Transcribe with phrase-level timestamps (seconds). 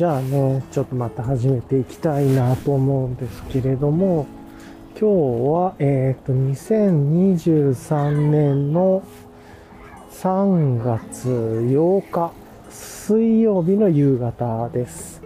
[0.00, 4.26] じゃあね、ちょっとまた始めていきたいなと思うんですけれども、
[4.98, 5.06] 今日
[5.52, 9.02] は、えっ、と、2023年の
[10.10, 12.32] 3月8日、
[12.70, 15.20] 水曜日の夕方です。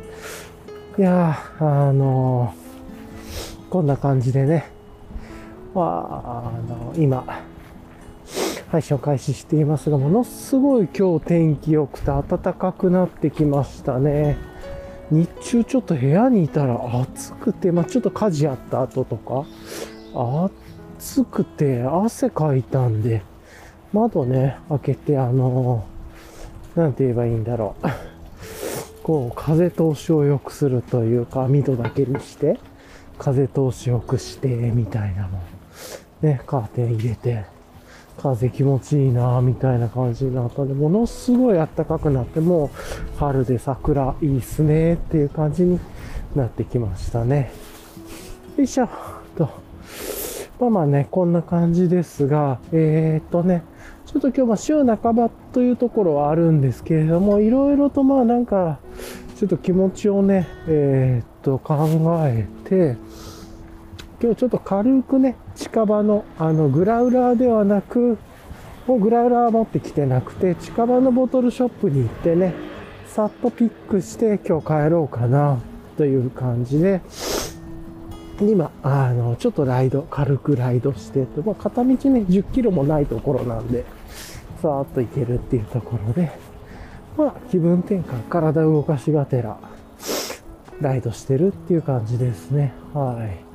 [0.99, 2.53] いや、あの
[3.71, 4.73] こんな感じでね、
[5.73, 7.25] まあ、あの、今、
[8.73, 14.53] 配信を開始していますが、ものすごい今日天気良くて暖かくなってきましたね。
[15.11, 19.45] 日中ちょっと部屋にいたら暑くて、まあちょっと火事あった後とか、
[20.99, 23.23] 暑くて汗かいたんで、
[23.93, 25.87] 窓ね、開けて、あの、
[26.75, 27.89] なんて言えばいいんだろう。
[29.05, 32.59] こう、風通しを良くするというか、網戸だけにして、
[33.19, 35.41] 風通し良くして、みたいなもん。
[36.23, 37.45] ね、カーテン入れて、
[38.25, 45.79] 風気持ちいいなみたいな感じになったんで、ものすごい暖かくなって、もう春で桜いいっすねっていう感じに
[46.35, 47.53] なってきましたね。
[48.57, 48.89] よいしょ
[49.37, 49.51] と。
[50.59, 53.63] まあまあね、こんな感じですが、えー、っとね、
[54.07, 58.79] ちょっと今日も週半ばというところはあるんですけれども、いろいろとまあなんか、
[59.37, 61.87] ちょっと気持ちをね、えー、っと考
[62.27, 62.97] えて、
[64.21, 68.19] 今日ちょっと軽くね、近場の、あの、グラウラーではなく、
[68.87, 72.55] もうグラウラーは持ってきてなくて、近場のボトルショップに行ってね、
[73.07, 75.59] さっとピックして今日帰ろうかな、
[75.97, 77.01] という感じで、
[78.41, 83.85] 今、あの、ちょっとライド、軽くライドしてて、まあ、片道ね、10キロもないところなんで、
[84.61, 86.33] さーっと行けるっていうところで、
[87.17, 89.57] まあ、気分転換、体動かしがてら、
[90.81, 92.73] ライドしてるっていう感じですね。
[92.93, 93.54] はい。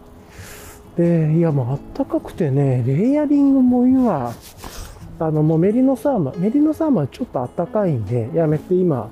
[1.00, 4.34] で、いやもうあったかくてね、レイヤリングも今、
[5.18, 9.10] あのもうメリノサーマ、メリノサーマちょっとあったかいんで、やめて今、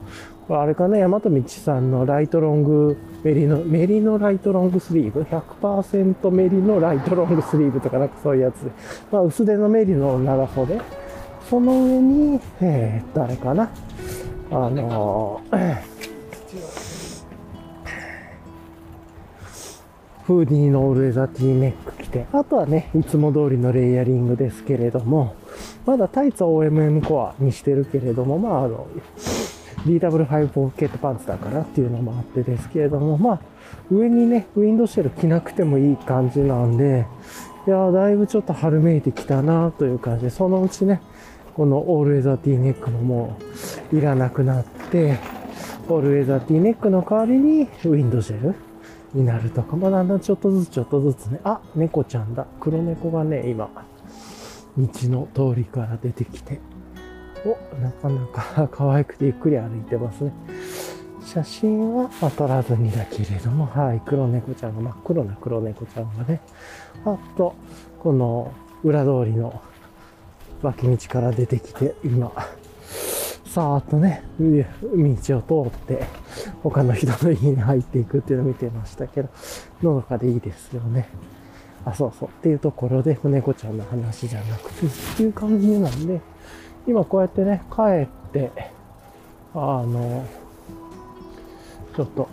[0.50, 8.72] これあれかな、大和道さんのライトロング、メリノ、メリノライトロングスリーブ、100%メリノライトロングスリーブとかなんかそういうやつで、
[9.09, 10.81] まあ薄手のメリノの長袖、
[11.50, 13.70] その上に、えー、誰かな、
[14.52, 15.97] あのー
[20.28, 25.36] フーディーのオールウェザーティーネック着て、あとはね、いつも通りのレイヤリングですけれども、
[25.86, 28.88] まだタイツは OMM コアにしてるけれども、まあ、あの、
[29.86, 33.42] DW5 ポケットパンツだからっていうのもあってですけれども、まあ、
[33.90, 37.06] 上にね、ウィンドシェル着なくてもいい感じなんで、
[37.66, 41.02] いやーだいぶちょっと春めいてきたなという感じで、そのうちね、
[41.56, 43.38] このオールウェザーティーネックもも
[43.94, 45.20] ういらなくなって、
[45.88, 48.66] オールウェザーティーネックの代わりにウィンドシェル
[49.13, 52.45] になるとか、ま、だんだんちょっとずつちょっとずつね、あ、猫ちゃんだ。
[52.59, 53.69] 黒猫がね、今、
[54.78, 56.59] 道の通りから出てきて、
[57.46, 57.50] お、
[57.81, 60.34] なかなか可愛くてゆっくり歩いてますね。
[61.25, 66.41] 写真は、まあ、撮らずにだけれども、はい、黒猫ちゃんが、真っ黒な黒猫ちゃんがね、
[67.06, 67.53] あと、
[68.00, 68.53] この
[68.84, 69.62] 裏通りの
[70.62, 72.31] 脇道から出てきて、今、
[73.57, 76.06] さーっとね、道を通って、
[76.62, 79.29] 他の人の家に入っていくっていうのを見てましたけど、
[79.81, 81.09] のどかでいいですよね。
[81.84, 82.29] あ、そうそう。
[82.29, 86.22] っていうところで、猫ちゃんの話じゃなくて、っていう感じなんで、
[86.85, 88.51] 今こうやってね、帰って、
[89.56, 90.23] あの、
[91.96, 92.29] ちょっと、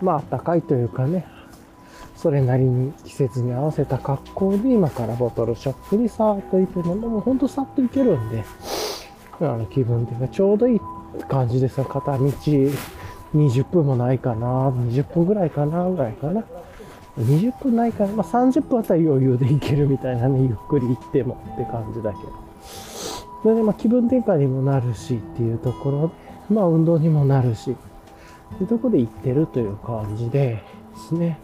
[0.00, 1.26] まあ、暖かいというかね、
[2.20, 8.44] それなりに季節に合わせた格好で今からボトルショップにさーっと行ってね、もうほんとさっと行けるんで、
[9.40, 10.80] あの気分っていうかちょうどいい
[11.28, 11.86] 感じですよ。
[11.86, 12.24] 片道
[13.34, 16.44] 20分もないかな、20分ぐらいかな、ぐらいかな。
[17.18, 22.32] 20分ないかな、まあ30分あたら余裕で行けるみたいなね、ゆっくり行ってもって感じだけど。
[23.42, 27.74] それでまあ気分転換にもなるしっていうところで、まあ運動にもなるし、っ
[28.58, 30.62] ていうところで行ってるという感じで
[30.94, 31.38] ですね。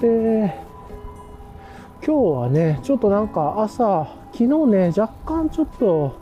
[0.00, 0.52] で、
[2.04, 6.16] 今日はね、ちょっとなんか朝、昨日ね、若干ちょっと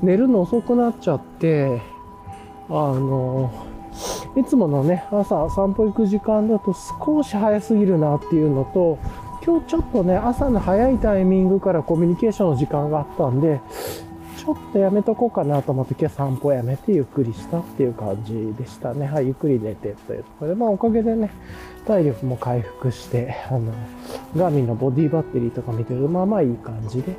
[0.00, 1.82] 寝るの遅くなっちゃって、
[2.68, 3.50] あの、
[4.36, 8.98] いつものね、朝散歩行く時間だと少し早すぎるなっていうのと、
[9.44, 19.06] 今日ちょっとね、朝の早いタイミングからコミュニケーションの時間があったんで、ょっとやめとこうかなと思って今日散歩やめてゆっくりしたっていう感じでしたね。
[19.06, 21.30] はい、ゆっくり寝てというところで、まあおかげでね、
[21.86, 23.72] 体力も回復して、あの、
[24.36, 27.14] ガーミンのボディバッテリーとか見てると、まあまあいい感じで、っ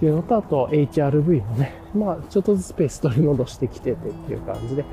[0.00, 4.84] ていうのと、あと HRV もね、まあちょっとずつペース取り戻してきててっていう感じで、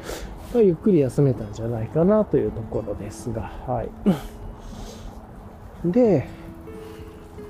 [0.53, 3.89] まあ、ゆっくり休めたんじゃないかなというところですが、はい。
[5.85, 6.27] で、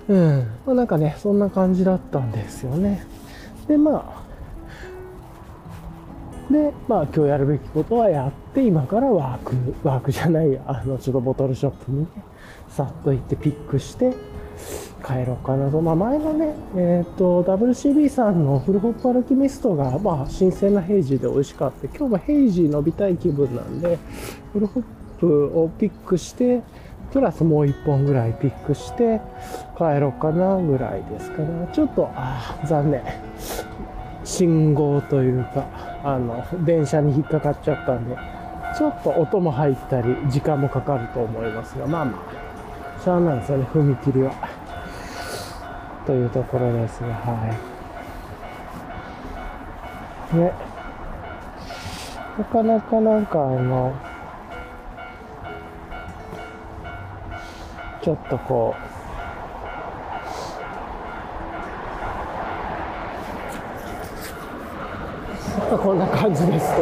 [0.10, 3.06] うん、まあなんかね、そんな感じだったんですよね。
[3.70, 4.24] で、まあ、
[6.52, 12.08] で、まあ今日やるべきことはやって、今からワーク、ワークじゃないや、あの、ちょっとボトルショップにね、
[12.68, 14.16] さっと行ってピックして、
[15.06, 15.82] 帰ろうかなと。
[15.82, 21.86] まあ前のね、えっ、ー、と、WCB さんのフルホップアルキミストが、まあ新鮮なヘイジーで美味しかった。
[21.88, 24.00] 今日もヘイジー伸びたい気分なんで、
[24.52, 24.84] フルホッ
[25.20, 26.64] プをピックして、
[27.12, 29.22] プラスもう1本ぐらいピックして
[29.78, 31.68] 帰ろうかなぐらいですかね。
[31.74, 33.04] ちょっと、ああ、残念。
[34.24, 35.66] 信号というか、
[36.04, 38.16] あの、電車に引っかかっちゃったんで、
[38.78, 42.24] ちょっと音も入ったり、時間もかかると思いますが、まあま
[42.98, 44.34] あ、しゃあないですよね、踏切は。
[46.06, 47.56] というところですが、は
[50.34, 50.38] い。
[50.38, 50.54] ね。
[52.38, 53.94] なかなかなんかあの、
[58.02, 58.76] ちょっとこ
[65.72, 66.82] う、こんな感じですと。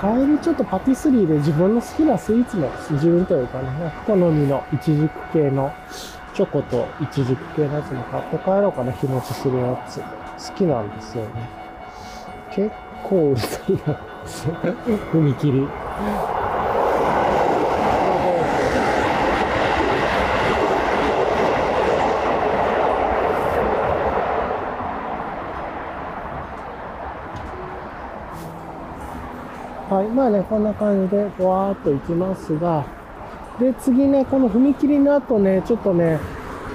[0.00, 5.72] 帰りちょっとパティスリーで自分の好きなスイーツの自分というかね、好みのイチジク系の
[6.34, 10.02] チョコとイチジク系のやつも買って帰ろうかな、日持ちするやつ。
[10.36, 11.30] 好きなんですよね。
[12.52, 12.70] 結
[13.02, 13.98] 構うるさいな。
[15.12, 15.68] 踏切。
[29.88, 30.08] はい。
[30.08, 32.84] まあね、こんな感じで、わーっと行きますが、
[33.60, 36.18] で、次ね、この踏切の後ね、ちょっとね、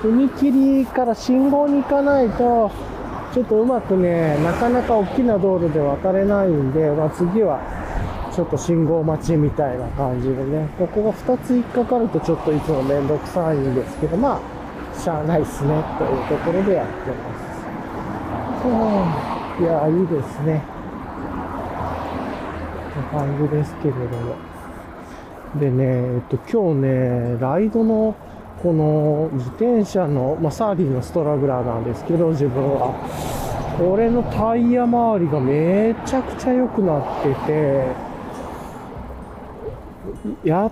[0.01, 2.71] 踏切から信号に行かないと、
[3.33, 7.61] ちょっとうまくね、なかなか大きな道路で渡れないんで、まあ、次は、
[8.33, 17.51] ちょっと信号待ちみたいな感じでね、ここが2つ引っかかるとちょっといつもめんどくさいんですけど、まあ、しゃあないっすね、というところでやってます。
[19.61, 20.61] いや、いいですね。
[23.11, 24.35] 感じですけれども。
[25.59, 28.15] でね、えっと、今日ね、ライドの、
[28.61, 32.93] この自転車の、まあ、サーディのストラグラーなんですけど、自分は。
[33.77, 37.85] これのタイヤ周りがめちゃくちゃ良くなってて、
[40.43, 40.71] や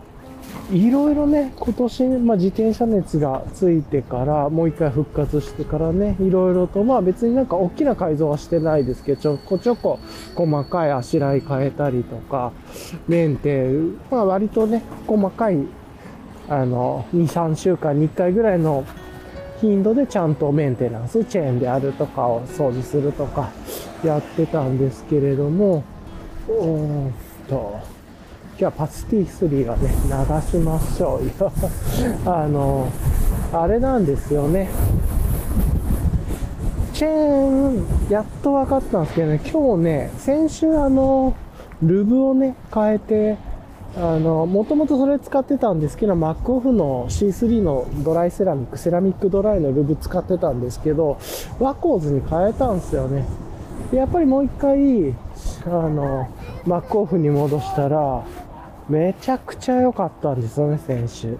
[0.71, 9.99] いろいろね、今年、まあ、自転車熱がついてから、もう一回復活してからね、いろいろと、まあ別になんか大きな改造はしてないですけど、ちょこちょこ
[10.35, 12.51] 細かいあしらい変えたりとか、
[13.07, 13.67] メンテ、
[14.11, 15.57] まあ割とね、細かい、
[16.49, 18.83] あの、2、3週間に1回ぐらいの
[19.61, 23.51] 頻度でちゃんとメンテナンス、チェーンであるとかを掃除するとか
[24.03, 25.83] やってたんですけれども、
[26.47, 27.13] うん
[27.47, 27.79] と、
[28.51, 31.51] 今日はパスティスリーはね、流しましょうよ。
[32.25, 32.87] あの、
[33.53, 34.69] あれなんですよね。
[36.93, 41.33] チェーン、やっと分かったんですけどね、今日ね、先週あの、
[41.81, 43.37] ルブをね、変えて、
[43.97, 51.17] あの、もともとそれ使ってたんですけど、マックオフの C3 のドライセラミック、セラミックドライのルブ使ってたんですけど、
[51.59, 53.25] ワコーズに変えたんですよね。
[53.91, 55.13] やっぱりもう一回、
[55.65, 56.27] あの、
[56.65, 58.23] マックオフに戻したら、
[58.87, 61.37] めちゃくちゃ良かったんですよね、先週。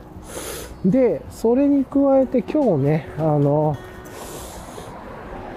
[0.83, 3.75] で、それに加えて今日ね、あの、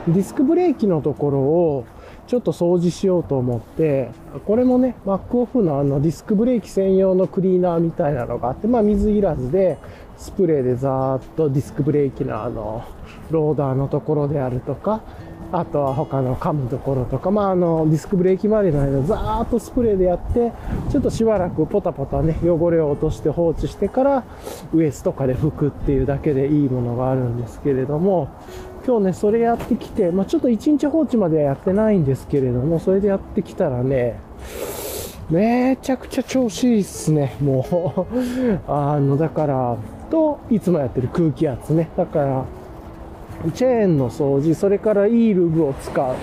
[0.08, 1.84] ディスクブレーキのところを
[2.32, 4.08] ちょっと掃除しようと思って、
[4.46, 9.76] これもね、マックオフのあのディスクブレーキ専用のクリーナーみたいなのがあって、まあ水いらずで、
[10.16, 12.84] スプレーでザーッとディスクブレーキのあの、
[13.30, 15.02] ローダーのところであるとか、
[15.52, 20.52] あとは他の噛むところとか、まあ、あの、ディスクブレーキ周りの間、ザーッとスプレーでやって、
[20.90, 24.24] ちょっとしばらくポタポタね、汚れを落として放置してから、
[24.72, 28.28] ウエスとかで拭くっていうだけでいいものがあるんですけれども、
[28.84, 34.18] 今日ね、それやってきて、まあ、ちょっと1日放置まではやってないんですけれども、それでやってきたらね、
[35.30, 38.58] めちゃくちゃ調子いいっすね、もう。
[38.70, 39.76] あの、だから、
[40.10, 41.88] と、いつもやってる空気圧ね。
[41.96, 42.44] だから、
[43.54, 46.14] チェーンの掃除、それからいいルブを使う。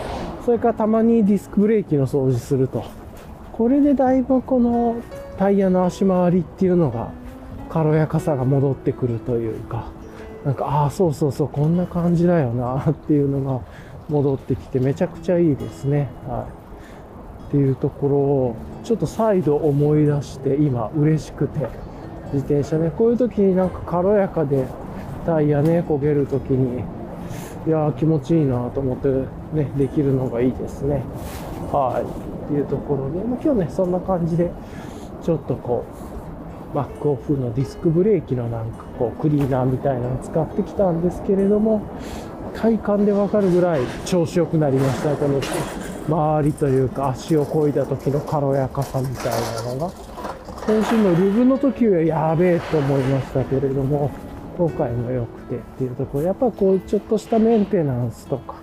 [0.45, 2.83] それからたまにディスクブレーキの掃除すると。
[3.53, 4.95] これでだいぶこの
[5.37, 7.09] タイヤの足回りっていうのが
[7.69, 9.87] 軽やかさが戻ってくるというか、
[10.45, 13.61] なんか、ああ、そうそうそう、こんな感じだよなっていうのが
[14.09, 16.09] 戻ってきてめちゃくちゃいいですね。
[16.27, 16.59] はい。
[17.49, 21.67] っていうところをちょっと再度思い出して今嬉しくて
[22.31, 24.65] 自転車ね、こういう時になんか軽やかで
[25.25, 26.83] タイヤね、焦げる時に
[27.67, 29.07] いや気持ちいいなと思って
[29.53, 31.03] ね、できるのがいいですね。
[31.71, 32.45] はい。
[32.45, 34.51] っていうところで、ま、今日ね、そんな感じで、
[35.23, 36.08] ちょっとこう
[36.73, 41.81] バックオフのディスクブレーキのなんかこうクリーナーみたいなのを使ってきたんですけれども
[42.55, 45.41] 体感でわかるぐらい調子良くなりましたこの
[46.07, 49.25] 周りというか足を漕いだ時の軽やかさみたい
[49.65, 49.91] なのが
[50.65, 54.11] 先週のルブの時はやべえと思いましたけれども
[54.57, 58.55] 今回も良くてっていうところやっぱこうちょっとしたメンテナンスとか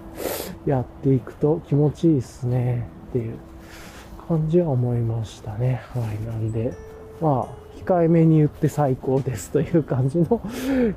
[0.66, 3.38] やっていくと気持ちいいですねっていう
[4.28, 5.82] 感じは思いましたね。
[5.94, 6.26] はい。
[6.26, 6.72] なんで
[7.20, 10.40] まあ控えめに言って最高ですという感じの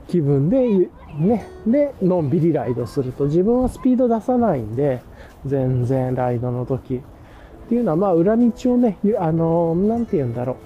[0.08, 5.02] 気分で、ね、で、のんびりライドすると、自分はスピード出さないんで、
[5.46, 6.96] 全然ライドの時。
[6.96, 10.58] っていうのは、まあ、裏道をね、あの、なんて言うんだろ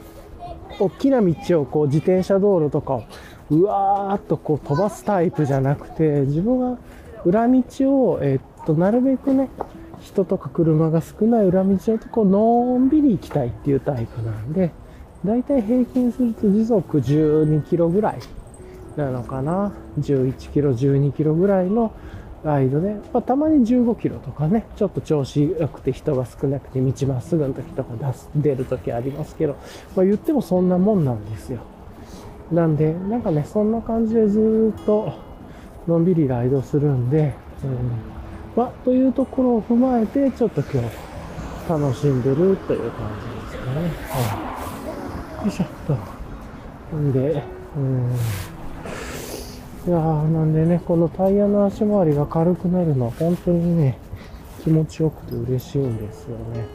[0.80, 0.86] う。
[0.86, 3.03] 大きな道をこう、自転車道路とかを、
[3.50, 6.77] うわーっとこう飛ばすタイプじゃなくて、自分は
[7.25, 9.50] 裏道を、えっと、なるべくね、
[10.01, 14.72] 人とか車が少ない裏道のとこのんびり行きたいっていうタイプなんで、
[15.25, 18.20] だいたい平均すると時速12キロぐらい
[18.98, 19.72] なのかな。
[20.00, 21.94] 11キロ、12キロぐらいの
[22.44, 29.56] ライドで、まあ、たまに15キロとかね、ちょっと調子良くて人が少なくて道まっすぐの時とか出す、出る時ありますけど、
[29.96, 31.62] まあ、言ってもそんなもんなんですよ。
[32.51, 35.13] なんで、なんかね、そんな感じでずっと
[35.88, 43.10] のんびりライドするんで、うん、まあ、というところを踏まえて、ちょっと今日楽しんでるという感
[43.48, 43.82] じですかね。
[44.44, 44.52] はい
[45.44, 45.68] よいしょっ
[46.92, 46.96] と。
[46.96, 47.44] んで、
[47.76, 48.12] うん。
[49.86, 53.98] いやー、なんでね、このタイヤの足回りが軽くなるのは本当にね、
[54.64, 56.66] 気持ちよくて嬉しいんですよね。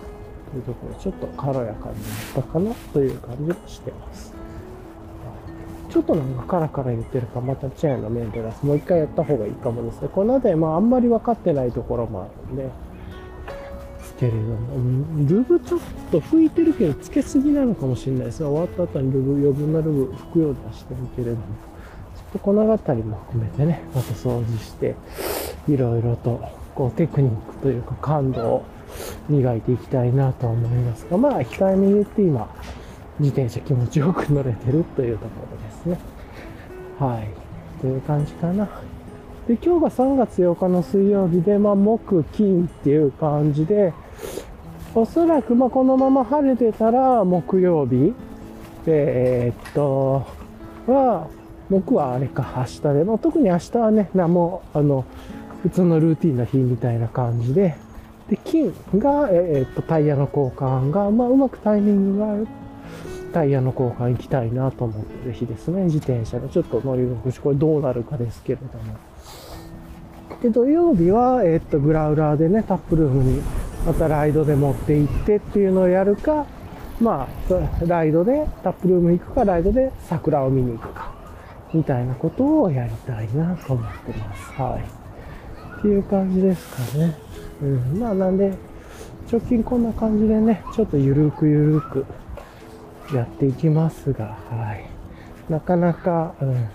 [0.51, 1.95] というところで、ちょっと軽やかになっ
[2.35, 4.35] たかなという感じがしてます。
[5.89, 10.09] ちょっとなんかカラカラ言ってるか、またチェーンのメンテナンスもう一回やった方がいいかもですね。
[10.13, 12.69] この辺り、まああんまり分かってないところもあるんで、
[14.19, 18.47] けれども、ルブちょっと拭いてるけど、つけすぎなのかもしれないですね。
[18.47, 21.43] 終わった後にルブ、余分なルブ拭くようにはしてるけれども、
[22.17, 24.97] ちょっとこの辺りも含めてね、また掃除して、
[25.69, 26.43] いろいろと、
[26.75, 28.65] こう、テクニックというか感度を
[29.29, 32.49] 磨いていきたいなと思いますが、まあ、控えめに言って今、
[33.21, 35.99] 自転車気持ちよく乗れてるというところですね。
[36.99, 37.29] はい。
[37.81, 38.69] という感じかな。
[39.47, 43.93] で、今日が3月8日の水曜日で、まあ、木、金っていう感じで、
[44.99, 48.12] おそらく、ま、このまま晴れてたら、木曜日、
[48.87, 50.26] えー、っと、
[50.88, 51.28] は、
[51.71, 55.05] 木はあれか、明日で、まあ、特に明日はね、なも、あの、
[55.62, 57.76] 普通のルーティンの日みたいな感じで、
[58.28, 62.49] で、金が、えー、っと、タイヤの交換が、まあ、うまくタイミングがある
[63.33, 65.85] タイヤの交換行きたいなと思ってる日ですね。
[65.85, 66.49] 自転車で。
[66.49, 68.97] ちょっと乗り心地、これどうなるかですけれども。
[70.43, 73.43] で、土曜日は、えー、っと、グラウラーでね、タップルームに
[73.87, 76.47] またライドで持って行ってっていうのをやるか、
[77.00, 81.12] まあ、ライドでタップルーム行くか、ライドで桜を見に行くか、
[81.73, 84.52] みたいなことをやりたいなと思ってます。
[84.52, 85.78] はい。
[85.78, 87.16] っていう感じですかね。
[87.62, 88.00] うん。
[88.00, 88.52] まあ、なんで、
[89.30, 92.04] 直近こんな感じでね、ちょっとゆるくゆるく
[93.14, 94.88] やっていきますが、はい。
[95.49, 96.68] なかなか、うん。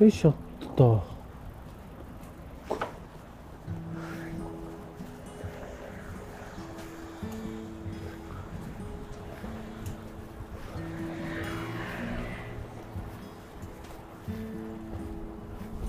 [0.00, 0.34] よいしょっ
[0.76, 1.02] と。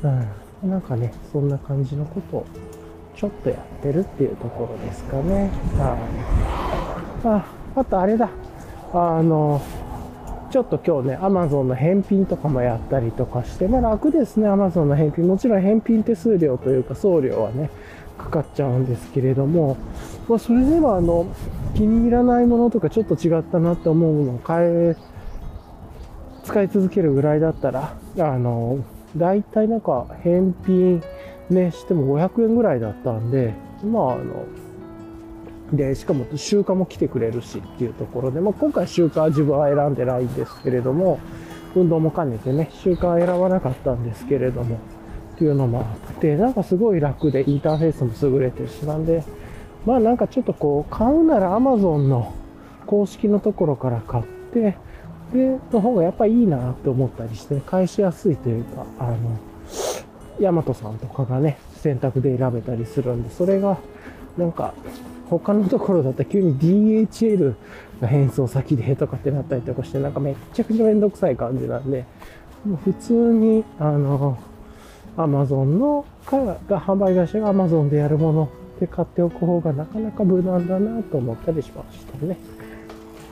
[0.04, 2.46] うん、なんかね、そんな感じのことを
[3.16, 5.50] ちょっとやってるっていうところですかね。
[5.78, 5.98] は
[7.24, 7.28] い。
[7.28, 7.46] あ、
[7.78, 8.30] あとあれだ。
[8.94, 9.62] あの、
[10.52, 15.26] ちょっと今日ね、Amazon の返品とかもやったりとかして、まあ楽ですね、Amazon の返品。
[15.26, 17.70] もちろん返品手数料というか送料はね、
[18.18, 19.78] かかっちゃうんですけれども、
[20.28, 21.26] まあそれではあの、
[21.74, 24.96] 気に入らないものとかちょっと違ったなって思うものを変え、
[26.44, 28.80] 使い続けるぐらいだったら、あの、
[29.16, 31.02] 大体なんか返品
[31.50, 33.54] ね、しても500円ぐらいだったんで、
[33.86, 34.46] まああの、
[35.74, 41.20] で、しかも集荷も来てくれるしっていうところで、まあ、今回集荷は自分は選んでないんですけれども、
[41.76, 44.78] 運動も兼ねてね、集荷は選ばなかったんですけれども、
[45.36, 49.24] っていうのもあって、なんかすごい楽で、インターフェースも優れてるし、なんで、
[49.86, 52.34] まあなんかちょっとこう、買うなら Amazon の
[52.86, 54.24] 公式のところから買っ
[54.54, 54.78] て、
[55.34, 59.18] で、の方がやっぱいいなって思ったりして、返しやすいというか、あの、
[60.40, 63.78] ヤマトさんとかがね、選択で選べたりするんで、それが、
[64.38, 64.74] なんか、
[65.40, 67.56] 他のところだったら急に DHL
[68.02, 72.06] が変装先でとかってなったりとかして、なんかめっちゃくちゃめんどくさい感じなんで、
[72.66, 74.38] もう普通に、あの、
[75.16, 82.38] アマゾンの、かが、販売会社がアマゾンでやるもので買っておく方がなかなか無難だなと思ったりしましたね。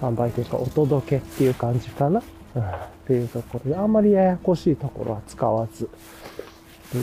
[0.01, 2.21] 販売というか、お届けっていう感じかな。
[2.55, 2.65] うん、っ
[3.05, 5.89] ていうところで、あんまりややこしいところは使わず、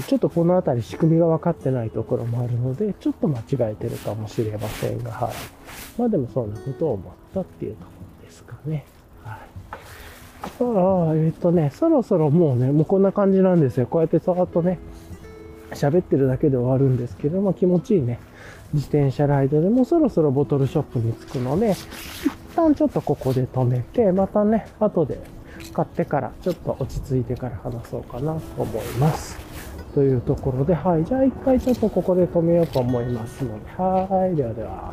[0.08, 5.32] ちょっとこのあたり仕組みが分かってないところもあるので、ちょっと間違えてるかもしれませんが、はい。
[5.96, 7.90] まあでもそんなことを思ったっていうとこ
[8.20, 8.84] ろですかね。
[9.22, 9.38] はい。
[10.60, 13.86] ああ、えっ、とね、そろそろもうね、もうこんな感じなんですよ。
[13.86, 14.80] こうやってさーっとね、
[15.70, 18.18] 喋ってるだけで終わるんですけども、気持ちいいね、
[18.74, 21.76] 自転車ライドでもそろそろボトルショップに着くので、一
[22.56, 25.20] 旦ちょっとここで止めて、またね、後で
[25.72, 29.45] 買ってから、ちょっと落ち着いてから話そうかなと思います。
[29.96, 31.04] というところで、はい。
[31.06, 34.36] じゃあ一回ちょっとここで止めようと思いますので、はい。
[34.36, 34.92] ではでは。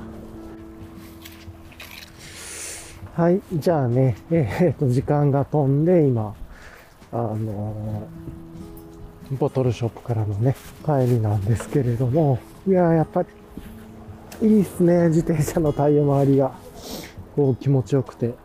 [3.14, 3.42] はい。
[3.52, 6.34] じゃあね、えー、っと、時間が飛んで、今、
[7.12, 10.56] あのー、ボトルショップからのね、
[10.86, 15.10] 帰りなんですけれども、いややっぱり、いいっすね。
[15.10, 16.54] 自転車のタイヤ周りが、
[17.36, 18.36] こう気持ちよくて、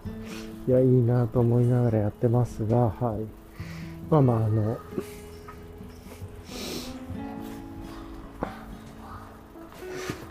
[0.67, 3.25] いや、いいなと思いながらやってますが、はい。
[4.11, 4.77] まあまあ、あの、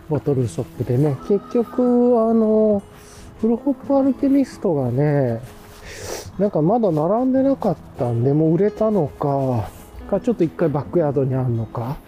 [0.08, 2.82] ボトルショップでね、結局、あの、
[3.40, 5.40] フルホップアルケミストがね、
[6.38, 9.68] なんかまだ並んでなかったんで、もう売れたのか、
[10.08, 11.98] かちょっと一回バックヤードにあるのか、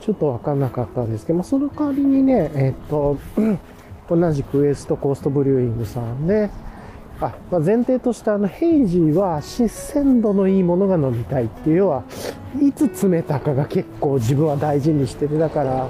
[0.00, 3.18] ちょっとわかんなかったんですけど、まあ、その代わりにね、えっ、と、
[4.08, 6.50] 同じくウエストコーストブリューイングさんで、
[7.20, 12.04] あ、まあ、前提としてあの、ヘイジーは新鮮度のいいものが飲みたいっていう、要は、
[12.60, 15.88] いつ詰めたかが結構自分は大事にしてて、だから、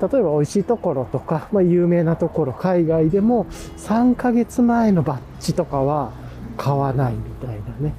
[0.00, 3.46] 例えば美味しいところとか、まあ、有名なところ、海外でも
[3.78, 6.12] 3ヶ月前のバッジとかは
[6.56, 7.94] 買わないみたいなね。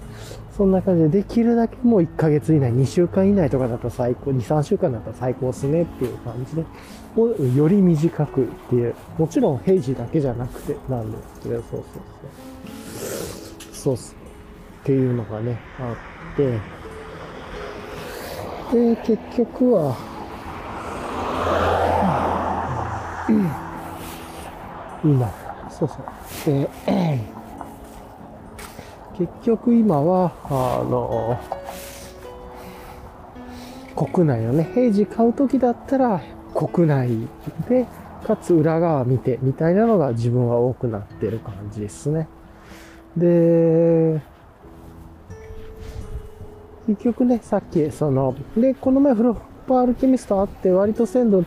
[0.57, 6.65] そんな感じで、できるだけもう1ヶ月以内、2週間以内とかだと最高、2、3週間だったら最高っすねっていう感じで、
[7.55, 11.99] より短くっていう、もちろん平時だけじゃなくてなんですけど、そうそうそ
[13.73, 13.75] う。
[13.75, 14.15] そうっす。
[14.81, 15.93] っていうのがね、あ
[16.33, 16.59] って、
[18.73, 19.95] で、結局は、
[23.33, 25.31] いいな。
[25.69, 26.53] そうそう。
[26.53, 26.69] で、
[29.17, 31.39] 結局今は、あの、
[33.95, 36.21] 国内をね、平時買うときだったら
[36.53, 37.27] 国内
[37.67, 37.85] で、
[38.25, 42.27] かつ裏側見てみたいなのが自分は多くなってる感じですね。
[43.15, 44.21] で、
[46.87, 49.37] 結局ね、さっき、その、で、この前風呂、
[49.67, 51.43] パーアルケミストあって、割と鮮度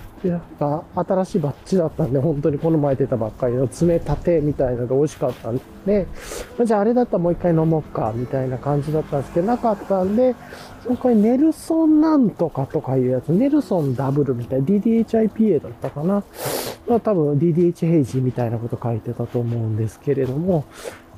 [0.59, 6.07] が新しいバッジだったんで、本当にこの前出たばっかりの冷たてみたいなのが美味しかったんで、
[6.65, 10.35] じゃああれだったらもう一回飲もうか、みたいな感じだったんですけど、なかったんで、
[10.83, 16.23] その回ネルソンなんとかとかいうやつ、ネルソンダブルみたいな DDHIPA だったかな？
[16.89, 20.65] まあ多分 DDH ヘイジみたいなこと書いてたと思うんですけれども、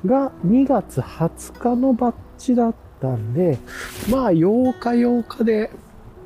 [0.05, 3.57] が2月20日のバッジだったんで、
[4.09, 5.69] まあ8日8日で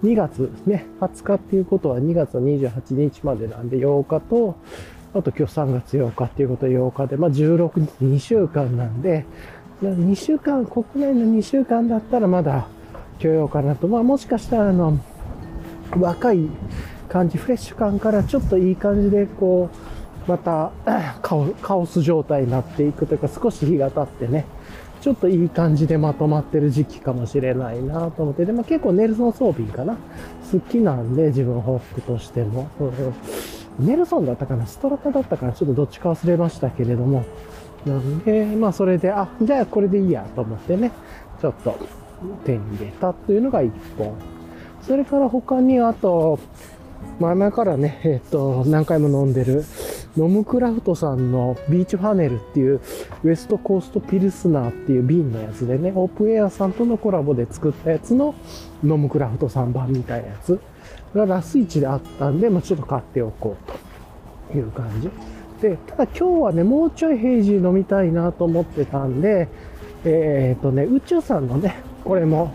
[0.04, 4.56] 2月ね、20日っていうことは2月28日までなんで8日と、
[5.14, 9.26] あと今日3月8日っていうことは8日で、まあ16日2週間なんで、
[9.82, 12.68] 2週間、国内の2週間だったらまだ
[13.20, 13.88] 許容かなと。
[13.88, 15.00] まあもしかしたらあの、
[16.00, 16.48] 若い
[17.10, 19.70] 感じ、フレッシュ感からちょっといい感じでこ
[20.28, 20.72] う、また
[21.22, 24.46] カオス状態になっていくというか少し日が経ってね、
[25.02, 29.98] ちょっといい感じでまとまってる時期かもしれないなと思って、でも結構ネルソン装備かな
[30.52, 32.68] 好きなんで、自分ホップとしても。
[33.80, 37.24] ネルソンだったかなストラタだったかなちょっとどっちか忘れましたけれども。
[37.86, 40.92] なんで、まあそれで、あ、じゃあこれでいいやと思ってね、
[41.40, 41.78] ちょっと
[42.44, 44.16] 手に入れたというのが1本。
[44.82, 46.40] それから他にあと、
[47.20, 49.66] 前々からね、えっ、と、何回も飲んでる、
[50.16, 52.80] ノムクラフトさんのビーチファネルっていう
[53.24, 58.36] ウエストコーストピルスナーっていう瓶のやつでね、オープンエアさんとのコラボで作ったやつの
[58.84, 60.60] ノムクラフト3番みたいなやつ
[61.16, 65.10] がラス1であったんで、まあ、ちょっと買っておこうという感じ。
[65.62, 69.48] で、ただ今日はね、もうちょいヘイジー飲みたいなと思ってたんで、
[70.06, 72.54] えっ、とね、宇宙さんのね、これも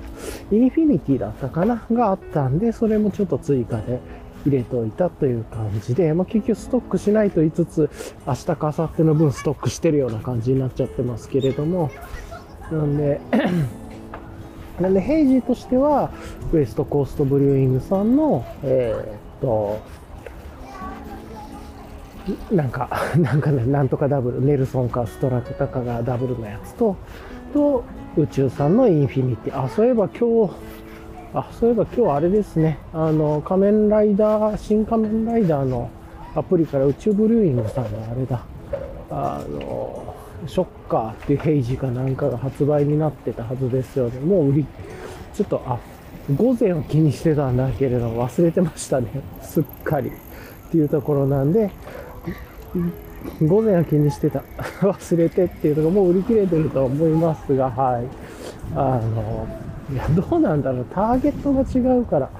[0.52, 4.00] インフィニティだったかながあったんで、それもちょっと追加で
[4.46, 7.90] 入れておいたという感じで、まあ、結局ストックしないと言いつつ、
[8.26, 11.90] 明日か明後日の分ストックしてるような感じになっちゃってますけれども、
[12.70, 13.20] なんで、
[14.80, 16.10] なんで、ヘイジーとしては、
[16.52, 19.78] ウエストコーストブリューイングさんの、えー、っと、
[22.50, 26.96] なんか、 なんかね、なんとかダブル、ネルソンかストラクタかがダブルのやつと、
[27.52, 27.84] と、
[28.16, 29.64] 宇宙さんのインフィニティ。
[29.64, 30.54] あ、そういえば今日、
[31.34, 35.90] あ、そういえば今日あれですね、あの、仮面ライダー、新仮面ライダーの
[36.34, 38.44] アプリから宇宙ブリューイングさんがあれだ、
[39.10, 40.14] あの、
[40.46, 44.20] ショッカーっていうページかなんかが発売になってたはずですよね。
[44.20, 44.66] もう売り、
[45.34, 45.78] ちょっと、あ、
[46.36, 49.08] 午前を気にしてたんだけれど忘れてましたね。
[49.42, 50.10] すっかり。
[50.10, 51.70] っていうところなんで、
[53.42, 54.42] 午前は気にしてた。
[54.80, 58.04] 忘れてっていうのがもう売り切れてると思いますが、はい。
[58.74, 59.46] あの、
[59.90, 60.84] いや、どうなんだろう。
[60.86, 62.30] ターゲットが違うから、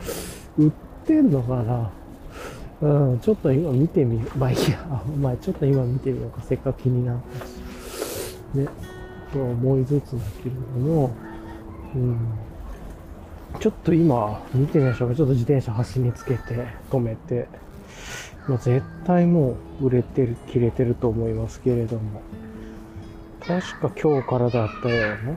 [0.59, 0.71] 売っ
[1.07, 1.91] てんのかな。
[2.83, 4.31] うん、ちょっと今見てみる。
[4.37, 6.43] まあいいや、 まあちょっと今見てみようか。
[6.43, 8.39] せっかく気になったし。
[8.55, 8.67] ね、
[9.33, 11.11] と思いつつだけれども、
[11.95, 12.17] うん。
[13.61, 15.15] ちょっと今、見てみましょうか。
[15.15, 17.49] ちょっと自転車端につけて、止めて。
[18.49, 22.21] もう絶対もう売れてる、切れてると思いますけれども。
[23.47, 25.37] 確か今日からだったよね。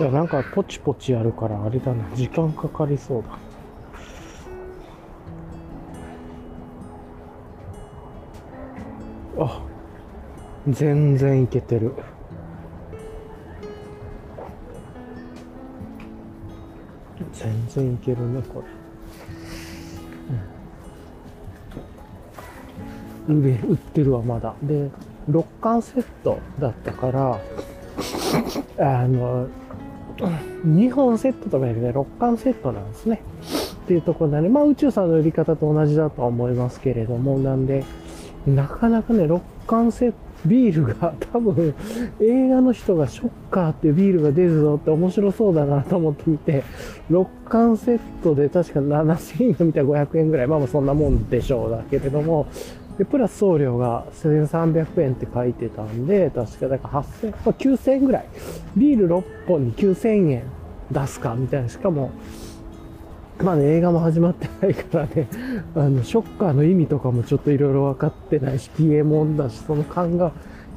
[0.00, 2.04] いや、なんかポチポチやるからあれだな。
[2.16, 3.38] 時間かかりそうだ。
[9.38, 9.62] あ、
[10.68, 11.92] 全然いけてる。
[17.32, 18.83] 全然いけるね、これ。
[23.28, 24.54] 売れ売ってるわ、まだ。
[24.62, 24.90] で、
[25.30, 27.40] 6巻セットだったから、
[28.78, 29.48] あの、
[30.66, 33.20] 2本セットとかでね、6巻セットなんですね。
[33.84, 37.84] っていうところなんで、まあ宇宙さんの売り方と同じだとは思いますけれども、なんで、
[38.46, 41.74] なかなかね、6巻セット、ビールが 多分
[42.20, 46.62] 映画の人がショッカーってビールが出るぞって面白そうだなと思ってみて、
[47.10, 52.46] 6巻セットで確か7000円みたいな500円ぐらい、まあまあそんなもんでしょうだけれども、
[52.98, 58.26] で、プラス送料が1300円って書いてたんで、確かだから8000、まあ、9000円ぐらい。
[58.76, 60.44] ビール6本に9000円
[60.90, 61.68] 出すかみたいな。
[61.68, 62.12] しかも、
[63.42, 65.28] まあね、映画も始まってないからね、
[65.74, 70.32] あの、ショッカーの意味とかもちょっといろいろ分かってないし、ピエモンだし、その缶が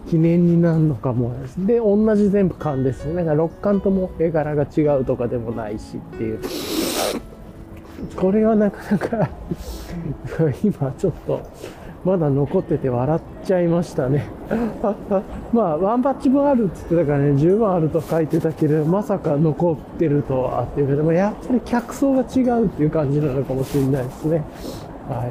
[0.09, 1.75] 記念になるのかもで。
[1.75, 3.23] で、同じ全部缶ですね。
[3.23, 6.39] だから6巻とも絵柄が違うとかでもないしっていう。
[8.15, 9.29] これはなかなか
[10.63, 11.41] 今ちょっと、
[12.03, 14.27] まだ残ってて笑っちゃいましたね。
[15.51, 24.43] まあ、ワンパッチ分あるって言ってたからね、十分あると書いてたけど、まさか残ってるとはっていうけど、やっぱり客層が違うっていう感じなのかもしれないですね。
[25.09, 25.27] はい。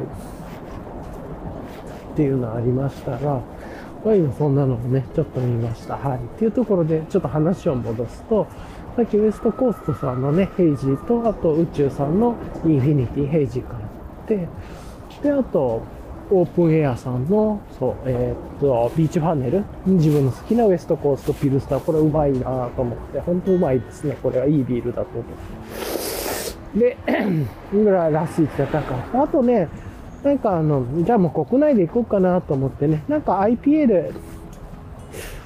[2.13, 3.41] っていうのありましたが、
[4.05, 5.97] まあ今そんなのをね、ちょっと見ました。
[5.97, 6.19] はい。
[6.19, 8.47] っていうところで、ちょっと話を戻すと、
[8.97, 13.81] さっきウエストコーストさんのね、ヘイジーと、あと宇宙さんのインフィニティヘイジーからっ
[14.27, 14.49] て、
[15.23, 15.83] で、あと、
[16.31, 24.17] オープンエアさんの、そう、えー、っと、ビーチファネル、自分の好きなウエストコーストピルスナー、これうまいなと思って、本当うまいですね。
[24.23, 26.79] これはいいビールだと思って。
[26.79, 26.97] で、
[27.73, 29.23] ぐらいらしいってたから。
[29.23, 29.69] あとね、
[30.23, 34.13] なんかあの、じゃあもう国内で行こうかなと思ってね、なんか IPA で、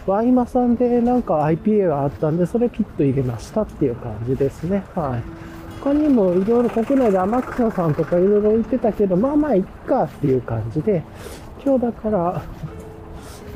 [0.06, 4.82] ワイマさんでなんか IPA があったんで、それピッと入れましたっていう感じですね。
[4.94, 5.49] はい。
[5.82, 11.02] 他にもいろいろ国内で天草さんとかいろいろ置いてたけど、まあまあいっかっていう感じで、
[11.64, 12.42] 今日だから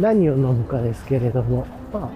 [0.00, 2.10] 何を飲むかですけれども、ま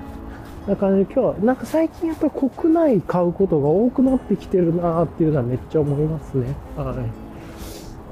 [0.66, 6.54] あ、な感じで今日、なんか最近やっぱり国内買うことが多くなってきてるなっていうのはめっちゃ思いますね。
[6.76, 6.86] はい。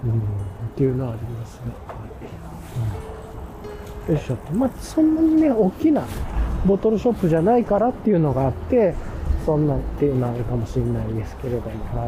[0.04, 0.22] うん、っ
[0.76, 1.72] ていうのはありますね。
[1.87, 1.94] は
[4.09, 4.12] い。
[4.12, 4.37] よいしょ。
[4.52, 6.04] まあ、そんなにね、大きな
[6.66, 8.94] ボトルショップじゃないからっていうのがあって、
[9.46, 11.66] そんなっていうのはあるかもしれないですけれども、
[12.00, 12.06] は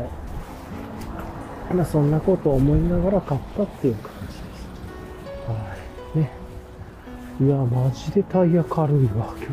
[1.71, 1.75] い。
[1.75, 4.39] まあ、そんなことを思いながら買ったっていう感じです。
[5.47, 5.55] は
[6.17, 6.19] い。
[6.19, 6.33] ね。
[7.41, 9.47] いや、マジでタイヤ軽いわ、今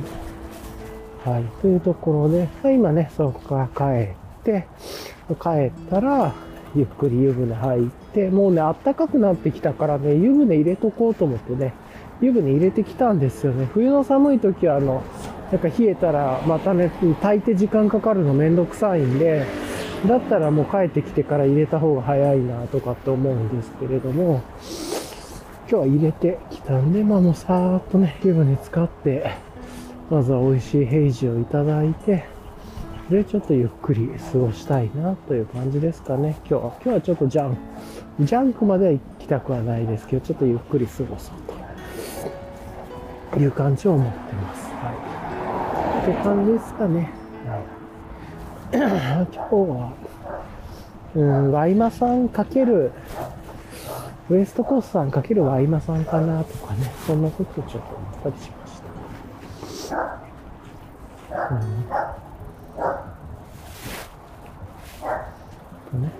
[1.24, 1.30] 日。
[1.30, 1.44] はい。
[1.62, 4.68] というところで、今ね、そこから帰って、
[5.40, 6.34] 帰ったら、
[6.76, 11.74] ゆっくり湯船入って、もうね、あったかくなってきたからね、湯船入れとこうと思ってね、
[12.20, 13.70] 湯船入れてきたんですよね。
[13.74, 15.04] 冬の寒い時は、あの、
[15.52, 19.46] なんか冷えたらまたね、炊いて時間かかるのめんどくさいんで、
[20.08, 24.42] だったらもう帰ってきてから入れた方が早いなとかって思うんですけれども、
[25.68, 29.32] 今日は入れてきたんで、まあもうさーっとね、湯船使って、
[30.10, 32.26] まずは美味しいヘイジーをいただいて、
[33.10, 36.74] で、ちょっとゆっくり過ごしたいなという感じですかね、今日は。
[36.84, 41.36] 今日はちょっとジャンク、ジャンクまでは行きたくはないですけど、ちょっとゆっくり過ごそう
[43.34, 44.70] という感じを思ってます。
[44.74, 45.15] はい。
[46.06, 47.10] って感じですかね。
[48.72, 48.80] 今
[49.26, 49.94] 日は、
[51.16, 52.92] うん、ワイマさんかける、
[54.30, 59.96] ウエストコーストさんかけるワイマさんかなとかね、そんなことちょっと思ったりしました。
[61.52, 62.06] うん
[65.92, 66.12] とね。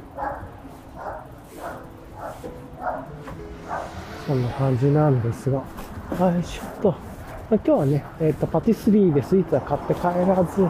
[4.26, 7.15] そんな感じなんですが、はい、ちょっと、
[7.48, 10.68] 今日はね、えっ、ー、と、パティスリーでスイーツは買って帰らず、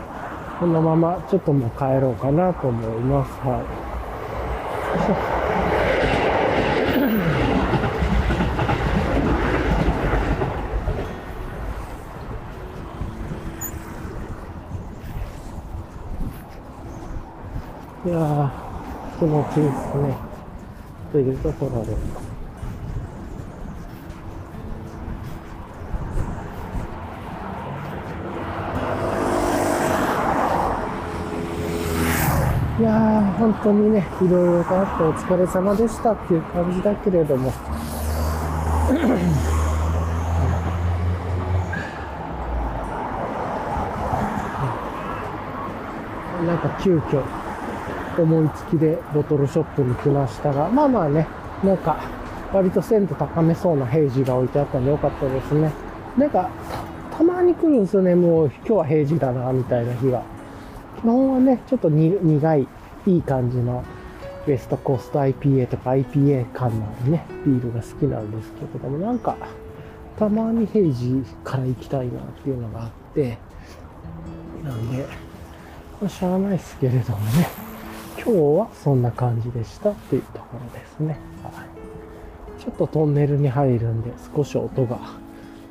[0.60, 3.32] このままちょっともう帰ろうかなと思います。
[3.40, 3.64] は
[18.06, 18.10] い。
[18.10, 20.18] いやー、気持ちいいですね。
[21.14, 22.35] というところで。
[32.78, 37.54] いやー、本当にね、いろいろとあってお疲れ様でしたっていう感じだけれども。
[46.46, 47.24] なんか急遽
[48.22, 51.26] 思いつきでボトルショップに来ましたが、まあまあね、
[51.64, 51.96] なんか
[52.52, 55.72] 割と鮮度高めそうな平時が置いてあったんでよかったですね。
[56.18, 56.50] なんか
[57.18, 60.35] たまに来るんですよね、もう今日は平時だな、みたいな日が。
[60.98, 62.68] 基本はね、ちょっと苦い、
[63.08, 63.84] いい感じの
[64.48, 69.36] ウエストコースト IPA とか IPA 感のね、ビールが好きなんですけれども、なんか、
[70.18, 73.38] たまに平時から行きたいなっていうのがあって、
[74.64, 75.06] なんで、
[76.02, 77.48] まあ、しゃあないですけれどもね、
[78.18, 81.20] 今日はそんな感じでしたっていうところですね。
[81.44, 82.62] はい。
[82.62, 85.00] ちょっとトンネルに入るんで少し音が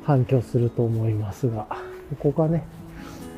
[0.03, 1.67] 反響すると思いますが、
[2.21, 2.63] ここがね、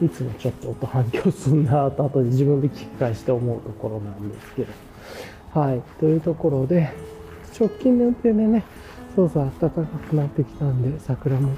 [0.02, 4.74] いつもちょっと音反響すんなと後で自分で聞き返して思うところなんですけど。
[5.60, 5.82] はい。
[6.00, 6.90] というところで、
[7.60, 8.64] 直近の予定でね、
[9.16, 11.56] そうそう暖かくなってきたんで、桜も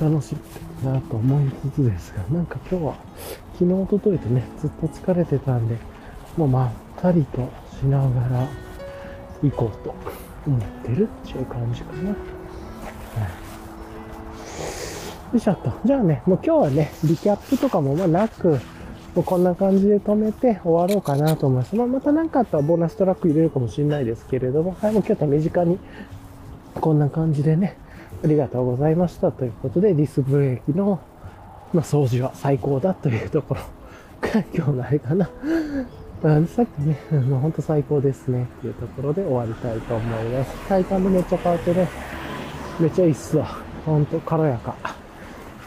[0.00, 0.36] 楽し
[0.84, 2.94] みなと思いつつですが、なんか今日は
[3.54, 5.76] 昨日、おとといとね、ずっと疲れてたんで、
[6.36, 7.50] もうまったりと
[7.80, 8.48] しながら
[9.42, 9.94] 行こうと
[10.46, 12.10] 思ってるっていう感じかな。
[12.10, 13.47] はい
[15.32, 15.70] よいしょっと。
[15.84, 18.48] じゃあね、もう今日はね、リキャップとかもまあなく、
[19.14, 21.76] もうこんな感じで止めて終わろうかなと思います。
[21.76, 25.78] まあ、また何かあったらボーナストラック入れるかもしれないですけれども、はい、もう今日手短に
[26.80, 27.76] こんな感じでね、
[28.24, 30.98] ありがとうございましたということで、ディスブレーキの、
[31.74, 33.60] まあ、掃除は最高だというところ
[34.22, 35.28] が今日のあれかな。
[36.24, 40.68] あさっきね、もうほんと最高ですねっていうところで終わりたいと思います。
[40.68, 41.86] 体感でめっちゃ変わってね、
[42.80, 43.58] めっちゃいいっすわ。
[43.84, 44.74] ほんと軽やか。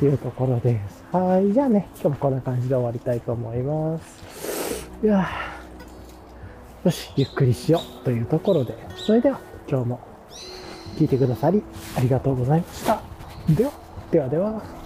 [0.01, 1.03] っていうところです。
[1.11, 1.53] はい。
[1.53, 4.89] じゃあね、今日もこんな感じで終わりたいと思います。
[5.03, 5.29] いや
[6.83, 9.99] よし、ゆっくりしようというところで、それでは今日も
[10.97, 11.61] 聞いてくださり
[11.95, 12.99] ありがとうございました。
[13.47, 13.71] では、
[14.09, 14.80] ではでは。